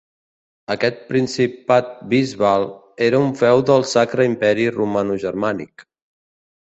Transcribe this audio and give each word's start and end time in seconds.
Aquest 0.75 1.03
principat 1.09 1.91
bisbal 2.13 2.65
era 3.09 3.21
un 3.25 3.29
feu 3.43 3.63
del 3.71 3.85
Sacre 3.93 4.27
Imperi 4.33 4.67
Romanogermànic. 4.79 5.87